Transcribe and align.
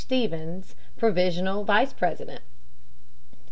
Stephens 0.03 0.73
provisional 0.97 1.63
vice 1.63 1.93
president. 1.93 2.41